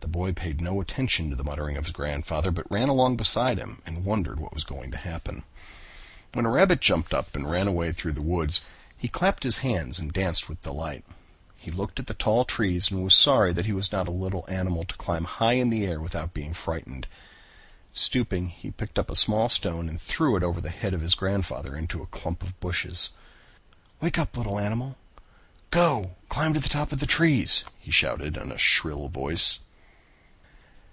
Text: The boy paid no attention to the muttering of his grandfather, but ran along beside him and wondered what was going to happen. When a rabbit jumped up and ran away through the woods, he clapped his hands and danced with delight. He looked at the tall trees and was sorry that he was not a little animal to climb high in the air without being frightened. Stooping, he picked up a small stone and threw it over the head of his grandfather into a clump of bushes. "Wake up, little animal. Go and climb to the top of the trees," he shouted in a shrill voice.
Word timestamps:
The 0.00 0.08
boy 0.18 0.34
paid 0.34 0.60
no 0.60 0.82
attention 0.82 1.30
to 1.30 1.34
the 1.36 1.42
muttering 1.42 1.78
of 1.78 1.86
his 1.86 1.92
grandfather, 1.92 2.50
but 2.50 2.70
ran 2.70 2.90
along 2.90 3.16
beside 3.16 3.56
him 3.56 3.80
and 3.86 4.04
wondered 4.04 4.38
what 4.38 4.52
was 4.52 4.62
going 4.62 4.90
to 4.90 4.98
happen. 4.98 5.44
When 6.34 6.44
a 6.44 6.50
rabbit 6.50 6.82
jumped 6.82 7.14
up 7.14 7.34
and 7.34 7.50
ran 7.50 7.66
away 7.68 7.90
through 7.92 8.12
the 8.12 8.20
woods, 8.20 8.60
he 8.98 9.08
clapped 9.08 9.44
his 9.44 9.58
hands 9.58 9.98
and 9.98 10.12
danced 10.12 10.46
with 10.46 10.60
delight. 10.60 11.04
He 11.56 11.70
looked 11.70 11.98
at 11.98 12.06
the 12.06 12.12
tall 12.12 12.44
trees 12.44 12.90
and 12.90 13.02
was 13.02 13.14
sorry 13.14 13.54
that 13.54 13.64
he 13.64 13.72
was 13.72 13.92
not 13.92 14.06
a 14.06 14.10
little 14.12 14.44
animal 14.46 14.84
to 14.84 14.94
climb 14.96 15.24
high 15.24 15.54
in 15.54 15.70
the 15.70 15.86
air 15.86 16.00
without 16.00 16.34
being 16.34 16.52
frightened. 16.52 17.06
Stooping, 17.94 18.50
he 18.50 18.70
picked 18.72 18.98
up 18.98 19.10
a 19.10 19.16
small 19.16 19.48
stone 19.48 19.88
and 19.88 19.98
threw 19.98 20.36
it 20.36 20.42
over 20.42 20.60
the 20.60 20.68
head 20.68 20.92
of 20.92 21.00
his 21.00 21.14
grandfather 21.14 21.74
into 21.74 22.02
a 22.02 22.06
clump 22.08 22.42
of 22.42 22.60
bushes. 22.60 23.08
"Wake 24.02 24.18
up, 24.18 24.36
little 24.36 24.58
animal. 24.58 24.98
Go 25.70 25.96
and 26.02 26.28
climb 26.28 26.52
to 26.54 26.60
the 26.60 26.68
top 26.68 26.92
of 26.92 27.00
the 27.00 27.06
trees," 27.06 27.64
he 27.80 27.90
shouted 27.90 28.36
in 28.36 28.52
a 28.52 28.58
shrill 28.58 29.08
voice. 29.08 29.60